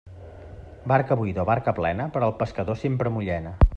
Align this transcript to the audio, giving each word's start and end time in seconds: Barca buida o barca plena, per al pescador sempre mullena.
Barca 0.91 1.17
buida 1.19 1.43
o 1.43 1.47
barca 1.51 1.75
plena, 1.81 2.07
per 2.17 2.25
al 2.29 2.35
pescador 2.41 2.81
sempre 2.87 3.13
mullena. 3.19 3.55